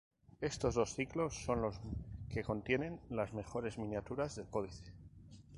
Estos 0.39 0.73
dos 0.73 0.95
ciclos 0.95 1.35
son 1.45 1.61
los 1.61 1.79
que 2.31 2.43
contienen 2.43 2.99
las 3.11 3.33
mejores 3.35 3.77
miniaturas 3.77 4.35
del 4.35 4.47
códice. 4.47 4.91